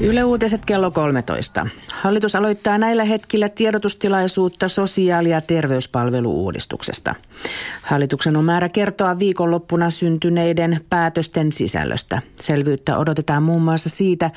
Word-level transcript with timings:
Yle 0.00 0.24
Uutiset 0.24 0.64
kello 0.64 0.90
13. 0.90 1.66
Hallitus 1.92 2.36
aloittaa 2.36 2.78
näillä 2.78 3.04
hetkillä 3.04 3.48
tiedotustilaisuutta 3.48 4.68
sosiaali- 4.68 5.30
ja 5.30 5.40
terveyspalveluuudistuksesta. 5.40 7.14
Hallituksen 7.82 8.36
on 8.36 8.44
määrä 8.44 8.68
kertoa 8.68 9.18
viikonloppuna 9.18 9.90
syntyneiden 9.90 10.80
päätösten 10.90 11.52
sisällöstä. 11.52 12.22
Selvyyttä 12.36 12.98
odotetaan 12.98 13.42
muun 13.42 13.62
muassa 13.62 13.88
siitä, 13.88 14.30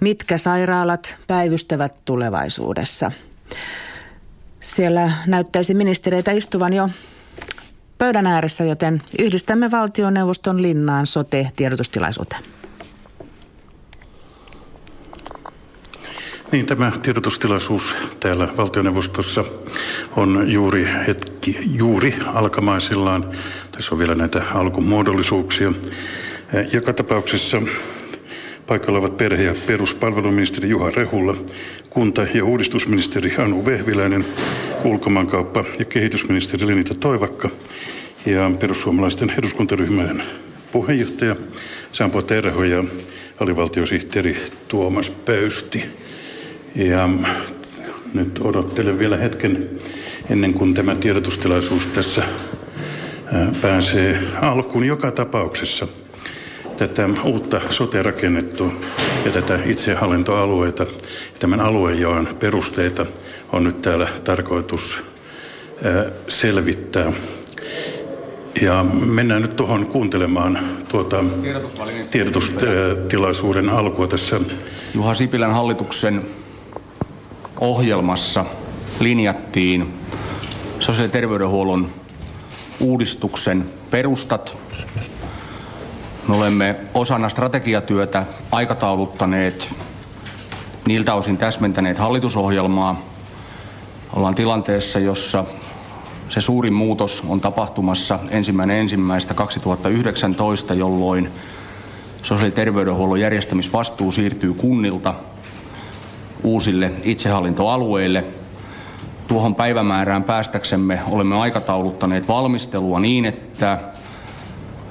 mitkä 0.00 0.38
sairaalat 0.38 1.18
päivystävät 1.26 1.94
tulevaisuudessa. 2.04 3.12
Siellä 4.60 5.12
näyttäisi 5.26 5.74
ministereitä 5.74 6.30
istuvan 6.30 6.72
jo 6.72 6.88
pöydän 7.98 8.26
ääressä, 8.26 8.64
joten 8.64 9.02
yhdistämme 9.18 9.70
valtioneuvoston 9.70 10.62
linnaan 10.62 11.06
sote-tiedotustilaisuuteen. 11.06 12.42
Niin, 16.52 16.66
tämä 16.66 16.92
tiedotustilaisuus 17.02 17.94
täällä 18.20 18.48
valtioneuvostossa 18.56 19.44
on 20.16 20.52
juuri 20.52 20.88
hetki, 21.06 21.56
juuri 21.78 22.14
alkamaisillaan. 22.26 23.30
Tässä 23.72 23.94
on 23.94 23.98
vielä 23.98 24.14
näitä 24.14 24.42
alkumuodollisuuksia. 24.54 25.72
Joka 26.72 26.92
tapauksessa 26.92 27.62
paikalla 28.66 28.98
ovat 28.98 29.16
perhe- 29.16 29.42
ja 29.42 29.54
peruspalveluministeri 29.66 30.68
Juha 30.68 30.90
Rehula, 30.90 31.36
kunta- 31.90 32.26
ja 32.34 32.44
uudistusministeri 32.44 33.34
Anu 33.38 33.66
Vehviläinen, 33.66 34.24
ulkomaankauppa- 34.84 35.64
ja 35.78 35.84
kehitysministeri 35.84 36.66
Lenita 36.66 36.94
Toivakka 36.94 37.48
ja 38.26 38.50
perussuomalaisten 38.58 39.32
eduskuntaryhmän 39.38 40.22
puheenjohtaja 40.72 41.36
Sampo 41.92 42.22
Terho 42.22 42.64
ja 42.64 42.84
alivaltiosihteeri 43.40 44.36
Tuomas 44.68 45.10
Pöysti. 45.10 46.11
Ja 46.74 47.08
nyt 48.14 48.40
odottelen 48.44 48.98
vielä 48.98 49.16
hetken 49.16 49.70
ennen 50.30 50.54
kuin 50.54 50.74
tämä 50.74 50.94
tiedotustilaisuus 50.94 51.86
tässä 51.86 52.22
pääsee 53.60 54.18
alkuun 54.40 54.84
joka 54.84 55.10
tapauksessa. 55.10 55.88
Tätä 56.76 57.08
uutta 57.24 57.60
sote-rakennettua 57.70 58.72
ja 59.24 59.30
tätä 59.30 59.58
itsehallintoalueita, 59.64 60.86
tämän 61.38 61.60
aluejaon 61.60 62.28
perusteita 62.40 63.06
on 63.52 63.64
nyt 63.64 63.82
täällä 63.82 64.08
tarkoitus 64.24 65.04
selvittää. 66.28 67.12
Ja 68.62 68.84
mennään 69.06 69.42
nyt 69.42 69.56
tuohon 69.56 69.86
kuuntelemaan 69.86 70.58
tuota 70.88 71.24
tiedotustilaisuuden 72.10 73.68
alkua 73.68 74.06
tässä. 74.06 74.40
Juha 74.94 75.14
Sipilän 75.14 75.52
hallituksen 75.52 76.22
ohjelmassa 77.62 78.44
linjattiin 79.00 79.94
sosiaali- 80.80 81.08
ja 81.08 81.12
terveydenhuollon 81.12 81.88
uudistuksen 82.80 83.68
perustat. 83.90 84.56
Me 86.28 86.36
olemme 86.36 86.76
osana 86.94 87.28
strategiatyötä 87.28 88.26
aikatauluttaneet, 88.52 89.70
niiltä 90.86 91.14
osin 91.14 91.38
täsmentäneet 91.38 91.98
hallitusohjelmaa. 91.98 93.00
Ollaan 94.12 94.34
tilanteessa, 94.34 94.98
jossa 94.98 95.44
se 96.28 96.40
suurin 96.40 96.74
muutos 96.74 97.22
on 97.28 97.40
tapahtumassa 97.40 98.18
ensimmäinen 98.30 98.76
ensimmäistä 98.76 99.34
2019, 99.34 100.74
jolloin 100.74 101.30
sosiaali- 102.22 102.46
ja 102.46 102.50
terveydenhuollon 102.50 103.20
järjestämisvastuu 103.20 104.12
siirtyy 104.12 104.54
kunnilta– 104.54 105.14
uusille 106.44 106.92
itsehallintoalueille. 107.04 108.24
Tuohon 109.28 109.54
päivämäärään 109.54 110.24
päästäksemme 110.24 111.00
olemme 111.10 111.40
aikatauluttaneet 111.40 112.28
valmistelua 112.28 113.00
niin, 113.00 113.24
että 113.24 113.78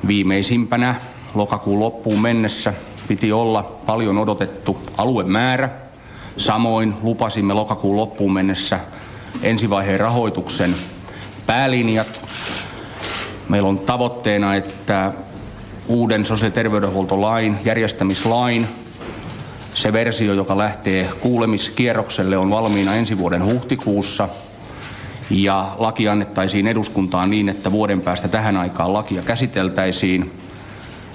viimeisimpänä 0.08 0.96
lokakuun 1.34 1.80
loppuun 1.80 2.22
mennessä 2.22 2.74
piti 3.08 3.32
olla 3.32 3.64
paljon 3.86 4.18
odotettu 4.18 4.78
aluemäärä. 4.98 5.70
Samoin 6.38 6.94
lupasimme 7.04 7.54
lokakuun 7.54 7.98
loppuun 7.98 8.34
mennessä 8.34 8.80
ensivaiheen 9.42 10.00
rahoituksen 10.00 10.76
päälinjat. 11.46 12.22
Meillä 13.50 13.70
on 13.70 13.80
tavoitteena, 13.80 14.56
että 14.56 15.12
uuden 15.88 16.26
sosiaali- 16.26 16.52
ja 16.52 16.56
terveydenhuoltolain, 16.56 17.58
järjestämislain 17.66 18.68
se 19.76 19.94
versio, 19.94 20.34
joka 20.34 20.58
lähtee 20.58 21.10
kuulemiskierrokselle, 21.20 22.38
on 22.38 22.50
valmiina 22.50 22.96
ensi 22.96 23.18
vuoden 23.18 23.46
huhtikuussa. 23.46 24.30
Ja 25.30 25.76
laki 25.78 26.08
annettaisiin 26.08 26.68
eduskuntaan 26.68 27.30
niin, 27.30 27.50
että 27.50 27.72
vuoden 27.72 28.02
päästä 28.02 28.28
tähän 28.28 28.58
aikaan 28.58 28.94
lakia 28.94 29.22
käsiteltäisiin. 29.22 30.32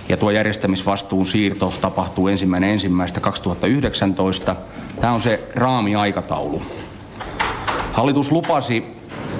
Ja 0.08 0.16
tuo 0.16 0.30
järjestämisvastuun 0.30 1.26
siirto 1.26 1.74
tapahtuu 1.80 2.28
ensimmäinen 2.28 2.70
ensimmäistä 2.70 3.20
2019. 3.20 4.56
Tämä 5.00 5.12
on 5.12 5.20
se 5.20 5.48
raamiaikataulu. 5.54 6.62
Hallitus 7.92 8.32
lupasi 8.32 8.84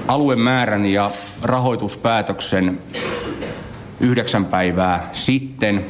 aluemäärän 0.08 0.86
ja 0.86 1.10
rahoituspäätöksen 1.42 2.78
yhdeksän 4.00 4.44
päivää 4.44 5.10
sitten. 5.12 5.86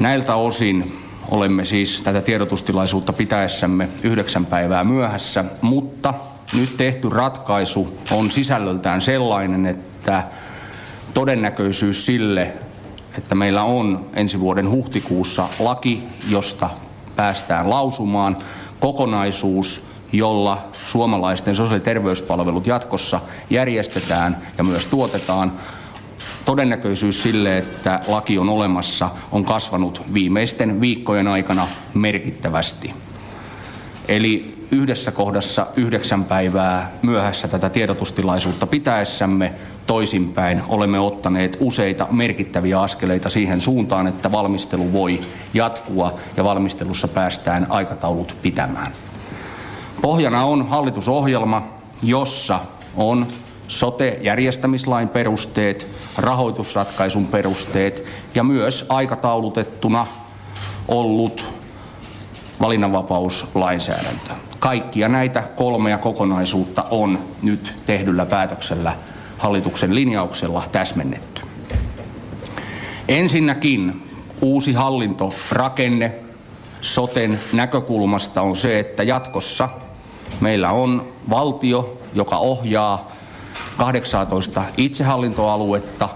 Näiltä 0.00 0.34
osin 0.34 1.07
Olemme 1.30 1.64
siis 1.64 2.02
tätä 2.02 2.20
tiedotustilaisuutta 2.20 3.12
pitäessämme 3.12 3.88
yhdeksän 4.02 4.46
päivää 4.46 4.84
myöhässä, 4.84 5.44
mutta 5.62 6.14
nyt 6.54 6.76
tehty 6.76 7.08
ratkaisu 7.08 7.98
on 8.10 8.30
sisällöltään 8.30 9.02
sellainen, 9.02 9.66
että 9.66 10.22
todennäköisyys 11.14 12.06
sille, 12.06 12.52
että 13.18 13.34
meillä 13.34 13.62
on 13.62 14.06
ensi 14.14 14.40
vuoden 14.40 14.70
huhtikuussa 14.70 15.48
laki, 15.58 16.02
josta 16.30 16.70
päästään 17.16 17.70
lausumaan, 17.70 18.36
kokonaisuus, 18.80 19.86
jolla 20.12 20.68
suomalaisten 20.86 21.56
sosiaali- 21.56 21.76
ja 21.76 21.84
terveyspalvelut 21.84 22.66
jatkossa 22.66 23.20
järjestetään 23.50 24.36
ja 24.58 24.64
myös 24.64 24.86
tuotetaan, 24.86 25.52
todennäköisyys 26.48 27.22
sille, 27.22 27.58
että 27.58 28.00
laki 28.06 28.38
on 28.38 28.48
olemassa, 28.48 29.10
on 29.32 29.44
kasvanut 29.44 30.02
viimeisten 30.14 30.80
viikkojen 30.80 31.28
aikana 31.28 31.68
merkittävästi. 31.94 32.94
Eli 34.08 34.54
yhdessä 34.70 35.10
kohdassa 35.10 35.66
yhdeksän 35.76 36.24
päivää 36.24 36.92
myöhässä 37.02 37.48
tätä 37.48 37.70
tiedotustilaisuutta 37.70 38.66
pitäessämme 38.66 39.52
toisinpäin 39.86 40.62
olemme 40.68 41.00
ottaneet 41.00 41.56
useita 41.60 42.06
merkittäviä 42.10 42.80
askeleita 42.80 43.30
siihen 43.30 43.60
suuntaan, 43.60 44.06
että 44.06 44.32
valmistelu 44.32 44.92
voi 44.92 45.20
jatkua 45.54 46.14
ja 46.36 46.44
valmistelussa 46.44 47.08
päästään 47.08 47.66
aikataulut 47.68 48.36
pitämään. 48.42 48.92
Pohjana 50.02 50.44
on 50.44 50.68
hallitusohjelma, 50.68 51.68
jossa 52.02 52.60
on 52.96 53.26
sote-järjestämislain 53.68 55.08
perusteet, 55.08 55.86
rahoitusratkaisun 56.18 57.26
perusteet 57.26 58.04
ja 58.34 58.44
myös 58.44 58.86
aikataulutettuna 58.88 60.06
ollut 60.88 61.44
valinnanvapauslainsäädäntö. 62.60 64.34
Kaikkia 64.58 65.08
näitä 65.08 65.42
kolmea 65.56 65.98
kokonaisuutta 65.98 66.84
on 66.90 67.18
nyt 67.42 67.74
tehdyllä 67.86 68.26
päätöksellä 68.26 68.96
hallituksen 69.38 69.94
linjauksella 69.94 70.62
täsmennetty. 70.72 71.42
Ensinnäkin 73.08 74.02
uusi 74.40 74.72
hallintorakenne 74.72 76.14
soten 76.80 77.40
näkökulmasta 77.52 78.42
on 78.42 78.56
se, 78.56 78.78
että 78.78 79.02
jatkossa 79.02 79.68
meillä 80.40 80.70
on 80.70 81.12
valtio, 81.30 81.98
joka 82.14 82.36
ohjaa 82.36 83.10
18 83.76 84.62
itsehallintoaluetta, 84.76 86.08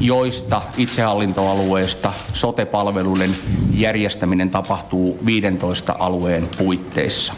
joista 0.00 0.62
itsehallintoalueesta 0.76 2.12
sote-palveluiden 2.32 3.36
järjestäminen 3.74 4.50
tapahtuu 4.50 5.18
15 5.26 5.96
alueen 5.98 6.48
puitteissa. 6.58 7.34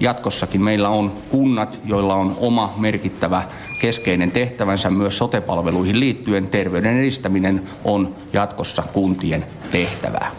Jatkossakin 0.00 0.62
meillä 0.62 0.88
on 0.88 1.12
kunnat, 1.28 1.80
joilla 1.84 2.14
on 2.14 2.36
oma 2.40 2.74
merkittävä 2.76 3.42
keskeinen 3.80 4.30
tehtävänsä 4.30 4.90
myös 4.90 5.18
sotepalveluihin 5.18 6.00
liittyen. 6.00 6.48
Terveyden 6.48 6.98
edistäminen 6.98 7.62
on 7.84 8.14
jatkossa 8.32 8.82
kuntien 8.92 9.46
tehtävää. 9.70 10.30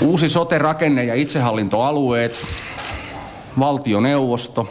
Uusi 0.00 0.28
sote-rakenne 0.28 1.04
ja 1.04 1.14
itsehallintoalueet, 1.14 2.46
valtioneuvosto, 3.58 4.68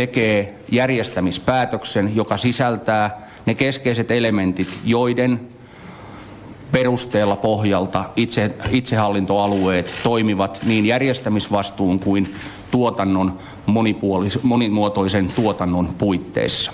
tekee 0.00 0.54
järjestämispäätöksen, 0.70 2.16
joka 2.16 2.36
sisältää 2.36 3.20
ne 3.46 3.54
keskeiset 3.54 4.10
elementit, 4.10 4.78
joiden 4.84 5.40
perusteella 6.72 7.36
pohjalta 7.36 8.04
itse, 8.16 8.54
itsehallintoalueet 8.70 9.92
toimivat 10.02 10.60
niin 10.66 10.86
järjestämisvastuun 10.86 12.00
kuin 12.00 12.34
tuotannon 12.70 13.38
monimuotoisen 14.42 15.32
tuotannon 15.32 15.88
puitteissa. 15.98 16.72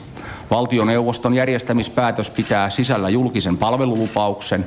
Valtioneuvoston 0.51 1.35
järjestämispäätös 1.35 2.31
pitää 2.31 2.71
sisällä 2.71 3.09
julkisen 3.09 3.59
palvelulupauksen 3.59 4.67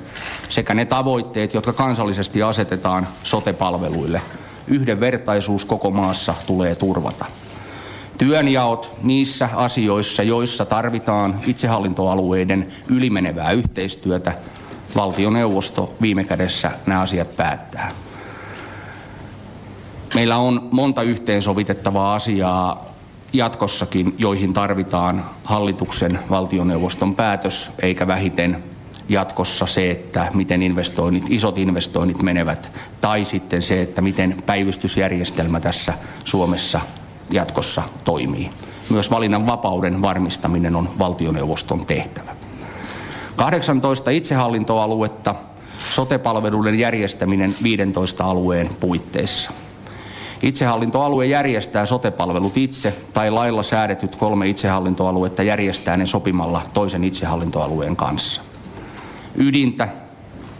sekä 0.50 0.74
ne 0.74 0.86
tavoitteet, 0.86 1.54
jotka 1.54 1.74
kansallisesti 1.74 2.44
asetetaan 2.44 3.08
sotepalveluille. 3.24 4.22
Yhdenvertaisuus 4.68 5.66
koko 5.66 5.92
maassa 5.92 6.34
tulee 6.48 6.76
turvata. 6.76 7.26
Työnjaot 8.19 8.98
niissä 9.04 9.50
asioissa, 9.56 10.24
joissa 10.24 10.66
tarvitaan 10.66 11.39
itsehallintoalueiden 11.48 12.68
ylimenevää 12.88 13.51
yhteistyötä, 13.51 14.33
valtioneuvosto 14.95 15.94
viime 16.01 16.24
kädessä 16.24 16.71
nämä 16.86 17.01
asiat 17.01 17.36
päättää. 17.38 17.92
Meillä 20.16 20.38
on 20.38 20.69
monta 20.71 21.01
yhteensovitettavaa 21.01 22.16
asiaa 22.16 22.86
jatkossakin, 23.33 24.16
joihin 24.18 24.54
tarvitaan 24.54 25.25
hallituksen 25.44 26.19
valtioneuvoston 26.30 27.15
päätös, 27.15 27.72
eikä 27.81 28.07
vähiten 28.07 28.63
jatkossa 29.10 29.65
se, 29.65 29.92
että 29.92 30.27
miten 30.33 30.62
investoinnit, 30.62 31.24
isot 31.30 31.57
investoinnit 31.57 32.22
menevät, 32.22 32.69
tai 33.01 33.25
sitten 33.25 33.62
se, 33.62 33.81
että 33.81 34.01
miten 34.01 34.44
päivystysjärjestelmä 34.45 35.60
tässä 35.60 35.94
Suomessa 36.25 36.80
jatkossa 37.31 37.84
toimii. 38.04 38.50
Myös 38.90 39.12
valinnan 39.12 39.48
vapauden 39.48 40.02
varmistaminen 40.02 40.76
on 40.76 40.90
valtioneuvoston 41.00 41.86
tehtävä. 41.86 42.36
18 43.36 44.12
itsehallintoaluetta, 44.12 45.36
sotepalveluiden 45.96 46.80
järjestäminen 46.80 47.56
15 47.64 48.24
alueen 48.24 48.70
puitteissa. 48.80 49.52
Itsehallintoalue 50.42 51.26
järjestää 51.26 51.86
sotepalvelut 51.86 52.58
itse 52.58 52.96
tai 53.14 53.32
lailla 53.32 53.64
säädetyt 53.64 54.16
kolme 54.16 54.48
itsehallintoaluetta 54.48 55.44
järjestää 55.44 55.98
ne 55.98 56.08
sopimalla 56.08 56.62
toisen 56.74 57.04
itsehallintoalueen 57.04 57.96
kanssa. 57.96 58.42
Ydintä 59.36 59.88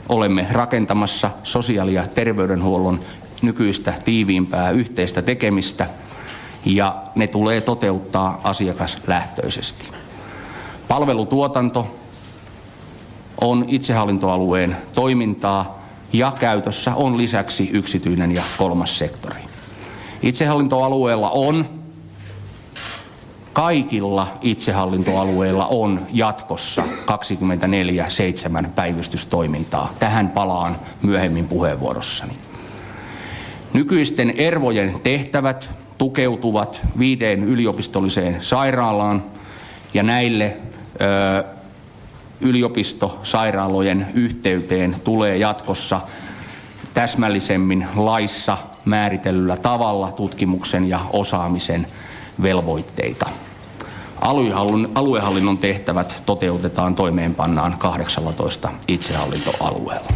olemme 0.10 0.48
rakentamassa 0.52 1.32
sosiaali- 1.44 1.94
ja 1.94 2.08
terveydenhuollon 2.08 3.00
nykyistä 3.42 3.94
tiiviimpää 4.06 4.72
yhteistä 4.72 5.22
tekemistä 5.22 5.86
ja 6.66 6.96
ne 7.16 7.28
tulee 7.28 7.62
toteuttaa 7.62 8.42
asiakaslähtöisesti. 8.44 9.88
Palvelutuotanto 10.88 11.88
on 13.42 13.66
itsehallintoalueen 13.68 14.78
toimintaa 14.96 15.80
ja 16.14 16.34
käytössä 16.40 16.96
on 16.96 17.18
lisäksi 17.18 17.70
yksityinen 17.74 18.36
ja 18.36 18.44
kolmas 18.58 18.98
sektori. 18.98 19.40
Itsehallintoalueella 20.22 21.30
on, 21.30 21.66
kaikilla 23.54 24.28
itsehallintoalueilla 24.42 25.66
on 25.66 26.02
jatkossa 26.14 26.84
24-7 28.66 28.70
päivystystoimintaa. 28.76 29.94
Tähän 30.00 30.30
palaan 30.30 30.76
myöhemmin 31.02 31.48
puheenvuorossani. 31.48 32.34
Nykyisten 33.74 34.30
ervojen 34.30 34.94
tehtävät 35.04 35.70
tukeutuvat 36.00 36.82
viiteen 37.00 37.44
yliopistolliseen 37.44 38.38
sairaalaan 38.42 39.24
ja 39.94 40.04
näille 40.04 40.58
ö, 41.02 41.44
yliopistosairaalojen 42.42 44.08
yhteyteen 44.14 44.96
tulee 45.04 45.38
jatkossa 45.38 46.02
täsmällisemmin 46.94 47.88
laissa 47.96 48.58
määritellyllä 48.86 49.56
tavalla 49.56 50.12
tutkimuksen 50.12 50.90
ja 50.90 51.00
osaamisen 51.14 51.88
velvoitteita. 52.42 53.30
Aluehallinnon 54.96 55.58
tehtävät 55.58 56.24
toteutetaan 56.26 56.96
toimeenpannaan 56.96 57.76
18 57.80 58.70
itsehallintoalueella. 58.88 60.08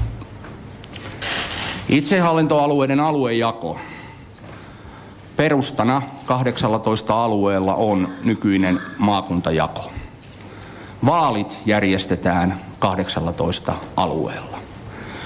Itsehallintoalueiden 1.89 2.99
aluejako. 2.99 3.79
Perustana 5.35 6.01
18 6.25 7.23
alueella 7.23 7.75
on 7.75 8.09
nykyinen 8.23 8.79
maakuntajako. 8.97 9.91
Vaalit 11.05 11.57
järjestetään 11.65 12.59
18 12.79 13.73
alueella. 13.95 14.57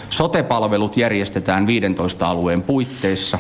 Sotepalvelut 0.10 0.98
järjestetään 0.98 1.68
15 1.68 2.28
alueen 2.28 2.64
puitteissa. 2.64 3.40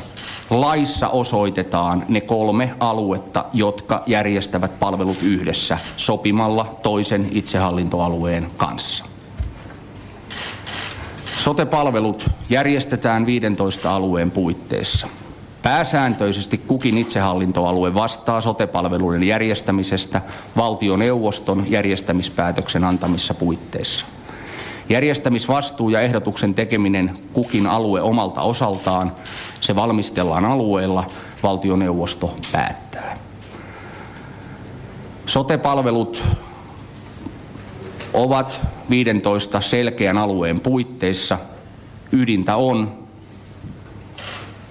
Laissa 0.49 1.09
osoitetaan 1.09 2.03
ne 2.07 2.21
kolme 2.21 2.75
aluetta, 2.79 3.45
jotka 3.53 4.03
järjestävät 4.05 4.79
palvelut 4.79 5.17
yhdessä 5.23 5.77
sopimalla 5.97 6.65
toisen 6.83 7.27
itsehallintoalueen 7.31 8.47
kanssa. 8.57 9.05
Sotepalvelut 11.43 12.29
järjestetään 12.49 13.25
15 13.25 13.95
alueen 13.95 14.31
puitteissa. 14.31 15.07
Pääsääntöisesti 15.67 16.57
kukin 16.57 16.97
itsehallintoalue 16.97 17.93
vastaa 17.93 18.41
sotepalveluiden 18.41 19.23
järjestämisestä 19.23 20.21
valtioneuvoston 20.57 21.65
järjestämispäätöksen 21.69 22.83
antamissa 22.83 23.33
puitteissa. 23.33 24.05
Järjestämisvastuu 24.89 25.89
ja 25.89 26.01
ehdotuksen 26.01 26.53
tekeminen 26.53 27.11
kukin 27.33 27.67
alue 27.67 28.01
omalta 28.01 28.41
osaltaan, 28.41 29.11
se 29.61 29.75
valmistellaan 29.75 30.45
alueella, 30.45 31.07
valtioneuvosto 31.43 32.37
päättää. 32.51 33.17
Sotepalvelut 35.25 36.23
ovat 38.13 38.61
15 38.89 39.61
selkeän 39.61 40.17
alueen 40.17 40.59
puitteissa. 40.59 41.37
Ydintä 42.11 42.55
on 42.55 43.06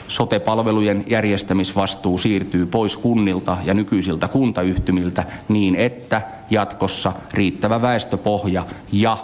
Sotepalvelujen 0.09 1.05
järjestämisvastuu 1.07 2.19
siirtyy 2.19 2.67
pois 2.67 2.97
kunnilta 2.97 3.57
ja 3.65 3.75
nykyisiltä 3.75 4.29
kuntayhtymiltä 4.29 5.25
niin, 5.49 5.77
että 5.77 6.23
jatkossa 6.51 7.13
riittävä 7.35 7.83
väestöpohja 7.83 8.67
ja 8.93 9.19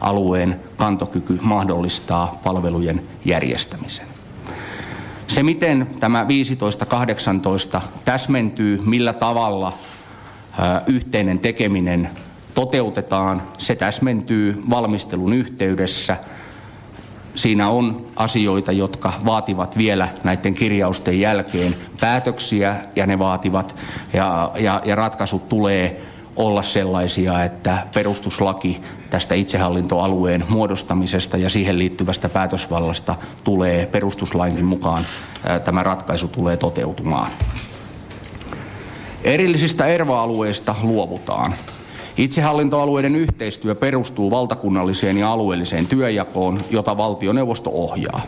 alueen 0.00 0.60
kantokyky 0.76 1.38
mahdollistaa 1.42 2.40
palvelujen 2.44 3.02
järjestämisen. 3.24 4.06
Se, 5.26 5.42
miten 5.42 5.86
tämä 6.00 6.26
15-18 7.76 7.80
täsmentyy, 8.04 8.82
millä 8.84 9.12
tavalla 9.12 9.72
yhteinen 10.86 11.38
tekeminen 11.38 12.10
toteutetaan, 12.54 13.42
se 13.58 13.76
täsmentyy 13.76 14.62
valmistelun 14.70 15.32
yhteydessä. 15.32 16.16
Siinä 17.34 17.68
on 17.68 18.06
asioita, 18.16 18.72
jotka 18.72 19.12
vaativat 19.24 19.78
vielä 19.78 20.08
näiden 20.24 20.54
kirjausten 20.54 21.20
jälkeen 21.20 21.76
päätöksiä 22.00 22.76
ja 22.96 23.06
ne 23.06 23.18
vaativat 23.18 23.76
ja, 24.12 24.50
ja, 24.58 24.82
ja 24.84 24.94
ratkaisut 24.94 25.48
tulee 25.48 26.00
olla 26.36 26.62
sellaisia, 26.62 27.44
että 27.44 27.78
perustuslaki 27.94 28.80
tästä 29.10 29.34
itsehallintoalueen 29.34 30.44
muodostamisesta 30.48 31.36
ja 31.36 31.50
siihen 31.50 31.78
liittyvästä 31.78 32.28
päätösvallasta 32.28 33.14
tulee 33.44 33.86
perustuslainkin 33.86 34.64
mukaan 34.64 35.04
tämä 35.64 35.82
ratkaisu 35.82 36.28
tulee 36.28 36.56
toteutumaan. 36.56 37.30
Erillisistä 39.24 39.86
erva-alueista 39.86 40.74
luovutaan. 40.82 41.54
Itsehallintoalueiden 42.16 43.16
yhteistyö 43.16 43.74
perustuu 43.74 44.30
valtakunnalliseen 44.30 45.18
ja 45.18 45.32
alueelliseen 45.32 45.86
työjakoon, 45.86 46.60
jota 46.70 46.96
valtioneuvosto 46.96 47.70
ohjaa. 47.74 48.22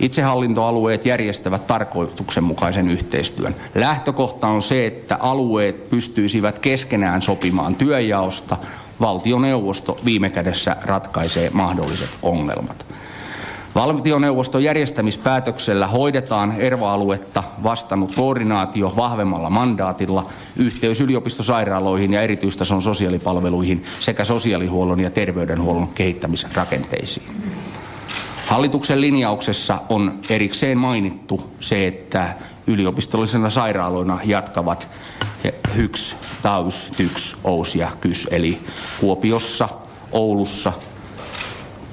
Itsehallintoalueet 0.00 1.06
järjestävät 1.06 1.66
tarkoituksenmukaisen 1.66 2.90
yhteistyön. 2.90 3.56
Lähtökohta 3.74 4.46
on 4.46 4.62
se, 4.62 4.86
että 4.86 5.16
alueet 5.20 5.88
pystyisivät 5.90 6.58
keskenään 6.58 7.22
sopimaan 7.22 7.74
työjaosta. 7.74 8.56
Valtioneuvosto 9.00 9.96
viime 10.04 10.30
kädessä 10.30 10.76
ratkaisee 10.82 11.50
mahdolliset 11.50 12.10
ongelmat. 12.22 12.86
Valtioneuvoston 13.74 14.64
järjestämispäätöksellä 14.64 15.86
hoidetaan 15.86 16.54
ERVA-aluetta 16.58 17.42
vastannut 17.62 18.14
koordinaatio 18.14 18.92
vahvemmalla 18.96 19.50
mandaatilla, 19.50 20.26
yhteys 20.56 21.00
yliopistosairaaloihin 21.00 22.12
ja 22.12 22.22
erityistason 22.22 22.82
sosiaalipalveluihin 22.82 23.84
sekä 24.00 24.24
sosiaalihuollon 24.24 25.00
ja 25.00 25.10
terveydenhuollon 25.10 25.88
kehittämisrakenteisiin. 25.88 27.26
Hallituksen 28.46 29.00
linjauksessa 29.00 29.78
on 29.88 30.12
erikseen 30.30 30.78
mainittu 30.78 31.50
se, 31.60 31.86
että 31.86 32.34
yliopistollisena 32.66 33.50
sairaaloina 33.50 34.18
jatkavat 34.24 34.88
HYKS, 35.76 36.16
TAYS, 36.42 36.92
TYKS, 36.96 37.36
OUS 37.44 37.74
ja 37.74 37.90
KYS, 38.00 38.28
eli 38.30 38.58
Kuopiossa, 39.00 39.68
Oulussa, 40.12 40.72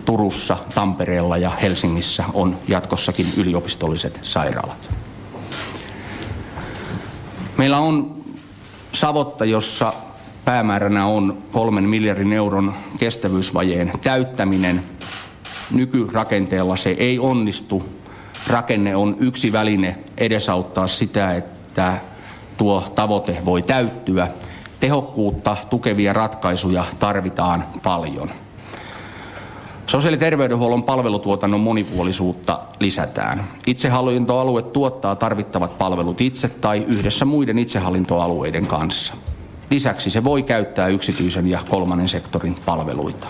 Turussa, 0.06 0.58
Tampereella 0.76 1.38
ja 1.38 1.50
Helsingissä 1.50 2.24
on 2.34 2.58
jatkossakin 2.68 3.28
yliopistolliset 3.38 4.20
sairaalat. 4.24 4.90
Meillä 7.58 7.78
on 7.78 8.16
Savotta, 8.94 9.46
jossa 9.46 9.94
päämääränä 10.46 11.06
on 11.06 11.38
kolmen 11.52 11.84
miljardin 11.84 12.34
euron 12.34 12.74
kestävyysvajeen 13.00 13.92
täyttäminen. 14.02 14.84
Nykyrakenteella 15.72 16.76
se 16.76 16.90
ei 16.90 17.20
onnistu. 17.20 17.84
Rakenne 18.48 18.96
on 18.96 19.16
yksi 19.20 19.52
väline 19.52 20.00
edesauttaa 20.18 20.88
sitä, 20.88 21.34
että 21.34 21.98
tuo 22.58 22.92
tavoite 22.96 23.38
voi 23.46 23.62
täyttyä. 23.62 24.28
Tehokkuutta 24.80 25.58
tukevia 25.70 26.14
ratkaisuja 26.14 26.86
tarvitaan 27.00 27.66
paljon. 27.84 28.30
Sosiaali- 29.92 30.16
ja 30.16 30.20
terveydenhuollon 30.20 30.84
palvelutuotannon 30.84 31.60
monipuolisuutta 31.60 32.60
lisätään. 32.80 33.44
Itsehallintoalue 33.68 34.62
tuottaa 34.62 35.16
tarvittavat 35.16 35.78
palvelut 35.78 36.22
itse 36.22 36.50
tai 36.50 36.86
yhdessä 36.88 37.26
muiden 37.26 37.60
itsehallintoalueiden 37.60 38.68
kanssa. 38.68 39.14
Lisäksi 39.70 40.10
se 40.10 40.24
voi 40.24 40.44
käyttää 40.44 40.88
yksityisen 40.88 41.48
ja 41.48 41.60
kolmannen 41.70 42.10
sektorin 42.10 42.56
palveluita. 42.66 43.28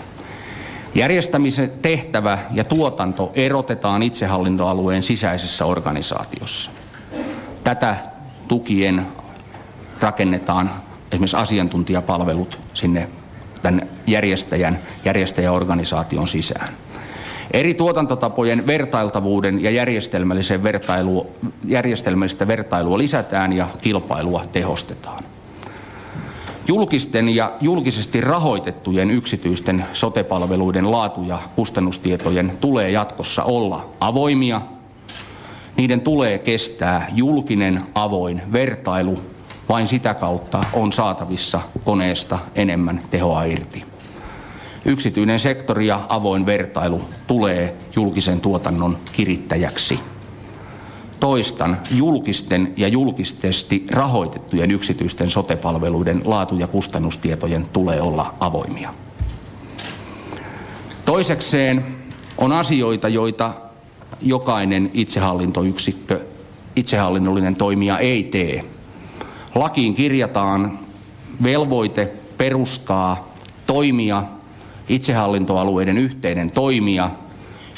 Järjestämisen 0.94 1.72
tehtävä 1.82 2.38
ja 2.52 2.64
tuotanto 2.64 3.32
erotetaan 3.34 4.02
itsehallintoalueen 4.02 5.02
sisäisessä 5.02 5.64
organisaatiossa. 5.64 6.70
Tätä 7.64 7.96
tukien 8.48 9.06
rakennetaan 10.00 10.70
esimerkiksi 11.12 11.36
asiantuntijapalvelut 11.36 12.58
sinne 12.74 13.08
tämän 13.62 13.88
järjestäjän, 14.06 14.78
järjestäjäorganisaation 15.04 16.28
sisään. 16.28 16.68
Eri 17.50 17.74
tuotantotapojen 17.74 18.66
vertailtavuuden 18.66 19.62
ja 19.62 19.70
järjestelmällisen 19.70 20.62
vertailu, 20.62 21.26
järjestelmällistä 21.64 22.46
vertailua 22.46 22.98
lisätään 22.98 23.52
ja 23.52 23.68
kilpailua 23.80 24.44
tehostetaan. 24.52 25.24
Julkisten 26.68 27.28
ja 27.28 27.52
julkisesti 27.60 28.20
rahoitettujen 28.20 29.10
yksityisten 29.10 29.84
sotepalveluiden 29.92 30.90
laatu- 30.90 31.24
ja 31.24 31.38
kustannustietojen 31.56 32.52
tulee 32.60 32.90
jatkossa 32.90 33.44
olla 33.44 33.90
avoimia. 34.00 34.60
Niiden 35.76 36.00
tulee 36.00 36.38
kestää 36.38 37.06
julkinen 37.14 37.82
avoin 37.94 38.42
vertailu. 38.52 39.18
Vain 39.68 39.88
sitä 39.88 40.14
kautta 40.14 40.60
on 40.72 40.92
saatavissa 40.92 41.60
koneesta 41.84 42.38
enemmän 42.54 43.00
tehoa 43.10 43.44
irti. 43.44 43.84
Yksityinen 44.84 45.38
sektori 45.40 45.86
ja 45.86 46.00
avoin 46.08 46.46
vertailu 46.46 47.02
tulee 47.26 47.76
julkisen 47.96 48.40
tuotannon 48.40 48.98
kirittäjäksi. 49.12 50.00
Toistan, 51.20 51.76
julkisten 51.94 52.74
ja 52.76 52.88
julkisesti 52.88 53.86
rahoitettujen 53.90 54.70
yksityisten 54.70 55.30
sotepalveluiden 55.30 56.22
laatu- 56.24 56.58
ja 56.58 56.66
kustannustietojen 56.66 57.66
tulee 57.72 58.00
olla 58.00 58.34
avoimia. 58.40 58.94
Toisekseen 61.04 61.84
on 62.38 62.52
asioita, 62.52 63.08
joita 63.08 63.52
jokainen 64.20 64.90
itsehallintoyksikkö, 64.94 66.20
itsehallinnollinen 66.76 67.56
toimija 67.56 67.98
ei 67.98 68.24
tee. 68.24 68.64
Lakiin 69.54 69.94
kirjataan 69.94 70.78
velvoite 71.42 72.12
perustaa 72.36 73.32
toimia, 73.66 74.22
itsehallintoalueiden 74.88 75.98
yhteinen 75.98 76.50
toimija, 76.50 77.10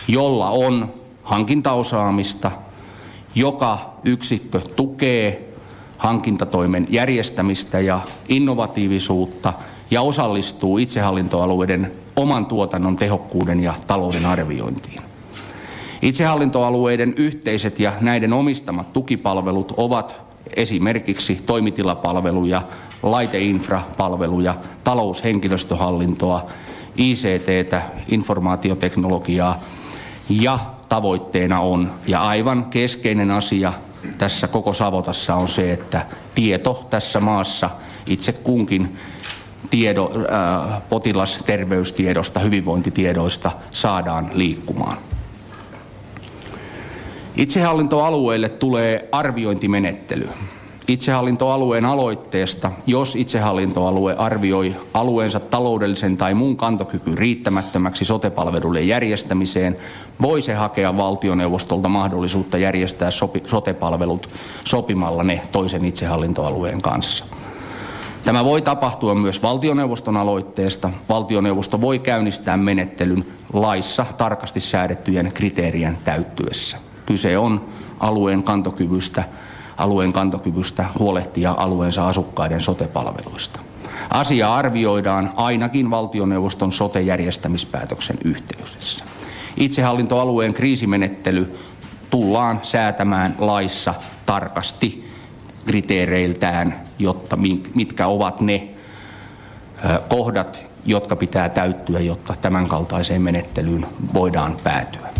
jolla 0.09 0.51
on 0.51 0.89
hankintaosaamista– 1.23 2.51
joka 3.35 3.95
yksikkö 4.05 4.61
tukee 4.77 5.55
hankintatoimen 5.99 6.87
järjestämistä 6.91 7.81
ja 7.81 8.01
innovatiivisuutta 8.29 9.53
ja 9.91 10.03
osallistuu 10.03 10.79
itsehallintoalueiden 10.79 11.93
oman 12.17 12.47
tuotannon 12.47 12.97
tehokkuuden 12.97 13.61
ja 13.61 13.75
talouden 13.87 14.27
arviointiin. 14.27 15.03
Itsehallintoalueiden 16.03 17.15
yhteiset 17.17 17.81
ja 17.81 17.93
näiden 18.01 18.33
omistamat 18.33 18.93
tukipalvelut 18.93 19.73
ovat 19.77 20.17
esimerkiksi 20.57 21.43
toimitilapalveluja, 21.47 22.63
laiteinfrapalveluja, 23.03 24.55
taloushenkilöstöhallintoa, 24.85 26.47
ICT, 26.97 27.75
informaatioteknologiaa 28.09 29.61
ja 30.29 30.59
tavoitteena 30.89 31.61
on. 31.61 31.93
Ja 32.07 32.21
aivan 32.23 32.71
keskeinen 32.71 33.31
asia 33.31 33.73
tässä 34.19 34.49
koko 34.49 34.75
Savotassa 34.75 35.35
on 35.35 35.49
se, 35.49 35.73
että 35.73 36.07
tieto 36.35 36.87
tässä 36.91 37.21
maassa 37.21 37.71
itse 38.07 38.33
kunkin 38.33 38.97
tiedo, 39.71 40.11
äh, 40.15 40.83
potilasterveystiedosta, 40.89 42.41
hyvinvointitiedoista 42.41 43.51
saadaan 43.71 44.31
liikkumaan. 44.33 44.99
Itsehallintoalueelle 47.37 48.49
tulee 48.49 49.09
arviointimenettely 49.13 50.29
itsehallintoalueen 50.89 51.85
aloitteesta, 51.85 52.71
jos 52.87 53.17
itsehallintoalue 53.17 54.15
arvioi 54.19 54.77
alueensa 54.95 55.41
taloudellisen 55.41 56.17
tai 56.17 56.35
muun 56.35 56.57
kantokyky 56.57 57.15
riittämättömäksi 57.15 58.05
sotepalveluiden 58.05 58.89
järjestämiseen, 58.89 59.77
voi 60.23 60.43
se 60.43 60.55
hakea 60.55 60.97
valtioneuvostolta 60.97 61.89
mahdollisuutta 61.89 62.59
järjestää 62.59 63.11
sopi, 63.11 63.43
sotepalvelut 63.47 64.29
sopimalla 64.65 65.23
ne 65.23 65.41
toisen 65.53 65.85
itsehallintoalueen 65.85 66.83
kanssa. 66.83 67.25
Tämä 68.25 68.45
voi 68.45 68.63
tapahtua 68.63 69.15
myös 69.15 69.43
valtioneuvoston 69.43 70.17
aloitteesta. 70.17 70.91
Valtioneuvosto 71.09 71.81
voi 71.81 71.99
käynnistää 71.99 72.57
menettelyn 72.57 73.25
laissa 73.53 74.07
tarkasti 74.17 74.61
säädettyjen 74.61 75.33
kriteerien 75.35 75.99
täyttyessä. 76.05 76.84
Kyse 77.07 77.39
on 77.39 77.65
alueen 78.01 78.43
kantokyvystä 78.43 79.25
alueen 79.77 80.13
kantokyvystä 80.13 80.85
huolehtia 80.99 81.55
alueensa 81.59 82.09
asukkaiden 82.09 82.61
sotepalveluista. 82.61 83.61
Asia 84.11 84.55
arvioidaan 84.55 85.31
ainakin 85.37 85.91
valtioneuvoston 85.91 86.73
sote-järjestämispäätöksen 86.73 88.19
yhteydessä. 88.25 89.05
Itsehallintoalueen 89.57 90.55
kriisimenettely 90.55 91.59
tullaan 92.11 92.61
säätämään 92.63 93.35
laissa 93.39 93.95
tarkasti 94.27 95.11
kriteereiltään, 95.67 96.75
jotta 96.99 97.39
mitkä 97.75 98.07
ovat 98.07 98.41
ne 98.41 98.69
kohdat, 100.09 100.63
jotka 100.87 101.17
pitää 101.17 101.49
täyttyä, 101.49 102.01
jotta 102.01 102.35
tämänkaltaiseen 102.41 103.23
menettelyyn 103.23 103.87
voidaan 104.15 104.57
päätyä. 104.65 105.14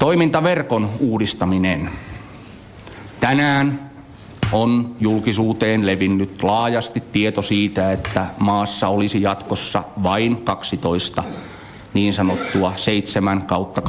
Toimintaverkon 0.00 0.90
uudistaminen 1.00 1.90
Tänään 3.20 3.90
on 4.52 4.96
julkisuuteen 5.00 5.86
levinnyt 5.86 6.42
laajasti 6.42 7.02
tieto 7.12 7.42
siitä, 7.42 7.92
että 7.92 8.26
maassa 8.38 8.88
olisi 8.88 9.22
jatkossa 9.22 9.82
vain 10.02 10.44
12 10.44 11.24
niin 11.94 12.12
sanottua 12.12 12.72
7 12.76 13.46
kautta 13.46 13.82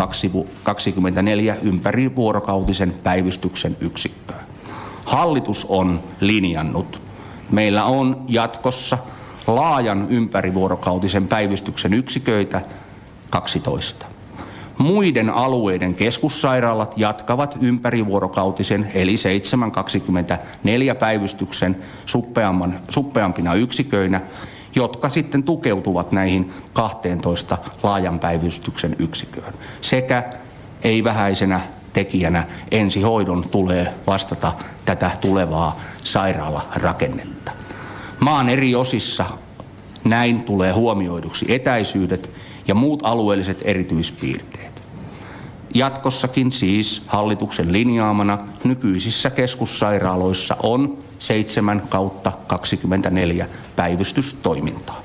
24 0.63 1.55
ympärivuorokautisen 1.61 2.93
päivystyksen 3.03 3.77
yksikköä. 3.79 4.39
Hallitus 5.05 5.65
on 5.69 5.99
linjannut. 6.19 7.01
Meillä 7.51 7.85
on 7.85 8.25
jatkossa 8.27 8.97
laajan 9.47 10.07
ympärivuorokautisen 10.09 11.27
päivystyksen 11.27 11.93
yksiköitä 11.93 12.61
12. 13.29 14.05
Muiden 14.81 15.29
alueiden 15.29 15.93
keskussairaalat 15.93 16.93
jatkavat 16.97 17.57
ympärivuorokautisen 17.61 18.91
eli 18.93 19.17
724 19.17 20.95
päivystyksen 20.95 21.77
suppeampina 22.89 23.53
yksiköinä, 23.53 24.21
jotka 24.75 25.09
sitten 25.09 25.43
tukeutuvat 25.43 26.11
näihin 26.11 26.53
12 26.73 27.57
laajan 27.83 28.19
päivystyksen 28.19 28.95
yksiköön. 29.00 29.53
Sekä 29.81 30.23
ei 30.83 31.03
vähäisenä 31.03 31.61
tekijänä 31.93 32.43
ensihoidon 32.71 33.45
tulee 33.51 33.93
vastata 34.07 34.53
tätä 34.85 35.11
tulevaa 35.21 35.79
sairaalarakennetta. 36.03 37.51
Maan 38.19 38.50
eri 38.50 38.75
osissa 38.75 39.25
näin 40.03 40.43
tulee 40.43 40.71
huomioiduksi 40.71 41.45
etäisyydet 41.53 42.29
ja 42.67 42.75
muut 42.75 43.00
alueelliset 43.03 43.57
erityispiirteet. 43.61 44.70
Jatkossakin 45.73 46.51
siis 46.51 47.03
hallituksen 47.07 47.71
linjaamana 47.71 48.37
nykyisissä 48.63 49.29
keskussairaaloissa 49.29 50.57
on 50.63 50.97
7 51.19 51.81
kautta 51.89 52.31
24 52.47 53.47
päivystystoimintaa. 53.75 55.01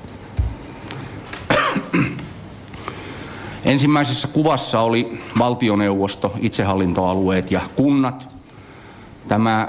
Ensimmäisessä 3.65 4.29
kuvassa 4.29 4.81
oli 4.81 5.23
valtioneuvosto, 5.39 6.35
itsehallintoalueet 6.41 7.51
ja 7.51 7.61
kunnat. 7.75 8.29
Tämä 9.29 9.69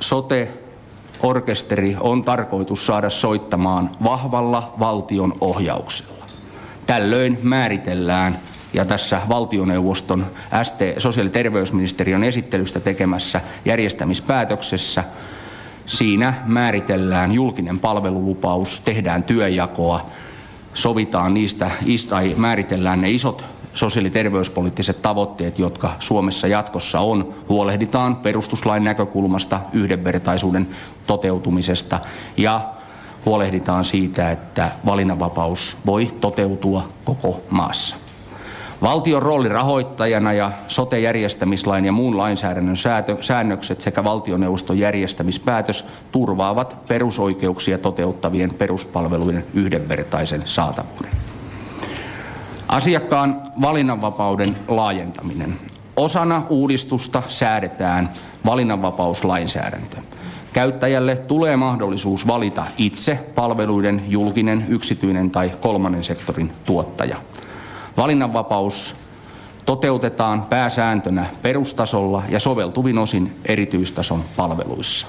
sote-orkesteri 0.00 1.96
on 2.00 2.24
tarkoitus 2.24 2.86
saada 2.86 3.10
soittamaan 3.10 3.90
vahvalla 4.04 4.74
valtion 4.80 5.32
ohjauksella. 5.40 6.24
Tällöin 6.86 7.38
määritellään 7.42 8.36
ja 8.74 8.84
tässä 8.84 9.20
valtioneuvoston 9.28 10.26
ST, 10.62 10.78
sosiaali- 10.98 11.28
ja 11.28 11.32
terveysministeriön 11.32 12.24
esittelystä 12.24 12.80
tekemässä 12.80 13.40
järjestämispäätöksessä 13.64 15.04
Siinä 15.86 16.34
määritellään 16.46 17.32
julkinen 17.32 17.80
palvelulupaus, 17.80 18.80
tehdään 18.80 19.24
työjakoa, 19.24 20.06
sovitaan 20.74 21.34
niistä 21.34 21.70
tai 22.08 22.34
määritellään 22.36 23.00
ne 23.00 23.10
isot 23.10 23.44
sosiaali- 23.74 24.08
ja 24.08 24.12
terveyspoliittiset 24.12 25.02
tavoitteet, 25.02 25.58
jotka 25.58 25.90
Suomessa 25.98 26.46
jatkossa 26.48 27.00
on. 27.00 27.34
Huolehditaan 27.48 28.16
perustuslain 28.16 28.84
näkökulmasta 28.84 29.60
yhdenvertaisuuden 29.72 30.68
toteutumisesta 31.06 32.00
ja 32.36 32.60
huolehditaan 33.26 33.84
siitä, 33.84 34.30
että 34.30 34.70
valinnanvapaus 34.86 35.76
voi 35.86 36.10
toteutua 36.20 36.88
koko 37.04 37.42
maassa. 37.50 38.03
Valtion 38.82 39.22
rooli 39.22 39.48
rahoittajana 39.48 40.32
ja 40.32 40.52
sote-järjestämislain 40.68 41.84
ja 41.84 41.92
muun 41.92 42.16
lainsäädännön 42.16 42.76
säännökset 43.20 43.80
sekä 43.80 44.04
valtioneuvoston 44.04 44.78
järjestämispäätös 44.78 45.84
turvaavat 46.12 46.76
perusoikeuksia 46.88 47.78
toteuttavien 47.78 48.54
peruspalveluiden 48.54 49.44
yhdenvertaisen 49.54 50.42
saatavuuden. 50.44 51.12
Asiakkaan 52.68 53.42
valinnanvapauden 53.60 54.56
laajentaminen. 54.68 55.54
Osana 55.96 56.42
uudistusta 56.48 57.22
säädetään 57.28 58.10
valinnanvapauslainsäädäntö. 58.46 59.96
Käyttäjälle 60.52 61.16
tulee 61.16 61.56
mahdollisuus 61.56 62.26
valita 62.26 62.64
itse 62.78 63.18
palveluiden 63.34 64.02
julkinen, 64.08 64.66
yksityinen 64.68 65.30
tai 65.30 65.50
kolmannen 65.60 66.04
sektorin 66.04 66.52
tuottaja– 66.64 67.16
Valinnanvapaus 67.96 68.96
toteutetaan 69.66 70.46
pääsääntönä 70.46 71.26
perustasolla 71.42 72.22
ja 72.28 72.40
soveltuvin 72.40 72.98
osin 72.98 73.36
erityistason 73.44 74.24
palveluissa. 74.36 75.06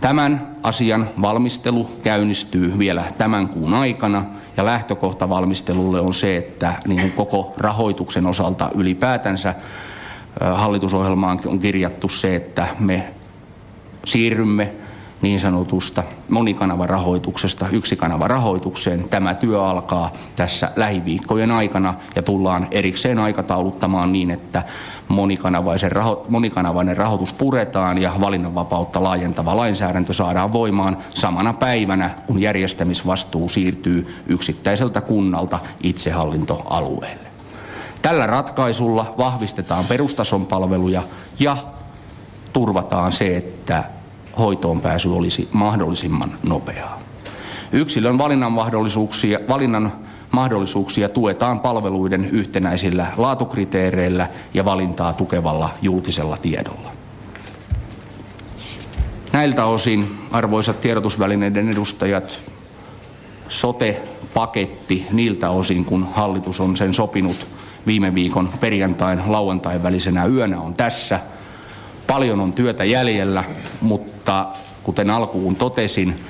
Tämän 0.00 0.56
asian 0.62 1.10
valmistelu 1.22 1.88
käynnistyy 2.02 2.78
vielä 2.78 3.04
tämän 3.18 3.48
kuun 3.48 3.74
aikana 3.74 4.24
ja 4.56 4.64
lähtökohta 4.64 5.28
valmistelulle 5.28 6.00
on 6.00 6.14
se, 6.14 6.36
että 6.36 6.74
niin 6.88 7.12
koko 7.12 7.54
rahoituksen 7.58 8.26
osalta 8.26 8.70
ylipäätänsä 8.74 9.54
hallitusohjelmaan 10.54 11.40
on 11.46 11.58
kirjattu 11.58 12.08
se, 12.08 12.36
että 12.36 12.66
me 12.78 13.14
siirrymme 14.04 14.72
niin 15.22 15.40
sanotusta 15.40 16.02
monikanavarahoituksesta 16.28 17.68
yksikanavarahoitukseen. 17.68 19.08
Tämä 19.08 19.34
työ 19.34 19.64
alkaa 19.64 20.12
tässä 20.36 20.70
lähiviikkojen 20.76 21.50
aikana 21.50 21.94
ja 22.16 22.22
tullaan 22.22 22.66
erikseen 22.70 23.18
aikatauluttamaan 23.18 24.12
niin, 24.12 24.30
että 24.30 24.62
monikanavaisen 25.08 25.92
raho- 25.92 26.24
monikanavainen 26.28 26.96
rahoitus 26.96 27.32
puretaan 27.32 27.98
ja 27.98 28.12
valinnanvapautta 28.20 29.02
laajentava 29.02 29.56
lainsäädäntö 29.56 30.12
saadaan 30.12 30.52
voimaan 30.52 30.96
samana 31.10 31.54
päivänä, 31.54 32.10
kun 32.26 32.40
järjestämisvastuu 32.40 33.48
siirtyy 33.48 34.22
yksittäiseltä 34.26 35.00
kunnalta 35.00 35.58
itsehallintoalueelle. 35.82 37.30
Tällä 38.02 38.26
ratkaisulla 38.26 39.14
vahvistetaan 39.18 39.84
perustason 39.88 40.46
palveluja 40.46 41.02
ja 41.38 41.56
turvataan 42.52 43.12
se, 43.12 43.36
että 43.36 43.84
hoitoon 44.38 44.80
pääsy 44.80 45.08
olisi 45.08 45.48
mahdollisimman 45.52 46.32
nopeaa. 46.42 46.98
Yksilön 47.72 48.18
valinnan 48.18 48.52
mahdollisuuksia, 48.52 49.38
valinnan 49.48 49.92
mahdollisuuksia 50.30 51.08
tuetaan 51.08 51.60
palveluiden 51.60 52.24
yhtenäisillä 52.24 53.06
laatukriteereillä 53.16 54.28
ja 54.54 54.64
valintaa 54.64 55.12
tukevalla 55.12 55.70
julkisella 55.82 56.36
tiedolla. 56.36 56.90
Näiltä 59.32 59.64
osin, 59.64 60.18
arvoisat 60.32 60.80
tiedotusvälineiden 60.80 61.70
edustajat, 61.70 62.40
sote-paketti 63.48 65.06
niiltä 65.12 65.50
osin, 65.50 65.84
kun 65.84 66.08
hallitus 66.12 66.60
on 66.60 66.76
sen 66.76 66.94
sopinut 66.94 67.48
viime 67.86 68.14
viikon 68.14 68.48
perjantain 68.60 69.20
lauantain 69.26 69.82
välisenä 69.82 70.26
yönä 70.26 70.60
on 70.60 70.74
tässä– 70.74 71.20
Paljon 72.10 72.40
on 72.40 72.52
työtä 72.52 72.84
jäljellä, 72.84 73.44
mutta 73.80 74.46
kuten 74.82 75.10
alkuun 75.10 75.56
totesin, 75.56 76.20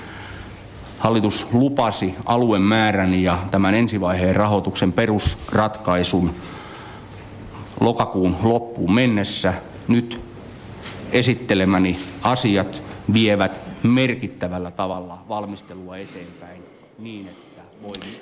hallitus 0.99 1.47
lupasi 1.53 2.15
alueen 2.27 2.63
määrän 2.63 3.15
ja 3.15 3.39
tämän 3.51 3.75
ensivaiheen 3.75 4.37
rahoituksen 4.37 4.93
perusratkaisun 4.93 6.35
lokakuun 7.81 8.37
loppuun 8.43 8.93
mennessä. 8.93 9.55
Nyt 9.89 10.21
esittelemäni 11.13 11.99
asiat 12.23 12.83
vievät 13.13 13.61
merkittävällä 13.83 14.71
tavalla 14.71 15.19
valmistelua 15.29 15.97
eteenpäin 15.97 16.63
niin, 16.99 17.29
että 17.29 17.50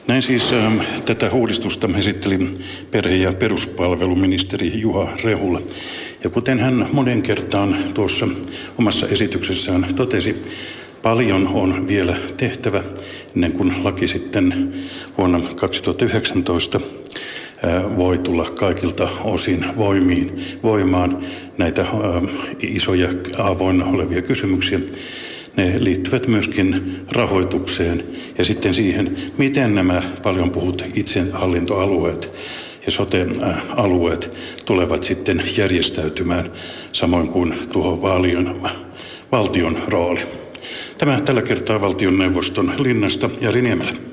näin 0.07 0.23
siis 0.23 0.53
äh, 0.53 0.73
tätä 1.05 1.31
uudistusta 1.31 1.88
esitteli 1.99 2.51
perhe- 2.90 3.16
ja 3.16 3.33
peruspalveluministeri 3.33 4.81
Juha 4.81 5.09
Rehula. 5.25 5.62
Ja 6.25 6.31
kuten 6.31 6.59
hän 6.59 6.87
monen 6.92 7.23
kertaan 7.23 7.77
tuossa 7.94 8.29
omassa 8.79 9.07
esityksessään 9.09 9.87
totesi, 9.97 10.42
paljon 11.03 11.49
on 11.49 11.88
vielä 11.88 12.16
tehtävä 12.37 12.83
ennen 13.35 13.53
kuin 13.53 13.75
laki 13.85 14.09
sitten 14.09 14.75
vuonna 15.18 15.40
2019 15.55 16.81
äh, 16.81 17.97
voi 17.97 18.18
tulla 18.18 18.44
kaikilta 18.44 19.09
osin 19.25 19.64
voimiin, 19.77 20.42
voimaan 20.62 21.18
näitä 21.59 21.83
äh, 21.83 21.88
isoja 22.61 23.09
avoinna 23.38 23.85
olevia 23.85 24.23
kysymyksiä 24.23 24.81
ne 25.59 25.75
liittyvät 25.79 26.27
myöskin 26.27 26.97
rahoitukseen 27.12 28.05
ja 28.38 28.44
sitten 28.44 28.75
siihen, 28.75 29.16
miten 29.38 29.75
nämä 29.75 30.03
paljon 30.23 30.51
puhut 30.51 30.85
itsehallintoalueet 30.94 32.31
ja 32.87 32.92
sote-alueet 32.92 34.37
tulevat 34.64 35.03
sitten 35.03 35.42
järjestäytymään, 35.57 36.44
samoin 36.92 37.29
kuin 37.29 37.55
tuohon 37.73 38.03
vaalion, 38.03 38.71
valtion 39.33 39.79
rooli. 39.88 40.21
Tämä 40.99 41.21
tällä 41.21 41.42
kertaa 41.42 41.81
valtioneuvoston 41.81 42.73
linnasta 42.79 43.31
ja 43.40 43.53
Liniemelä. 43.53 44.08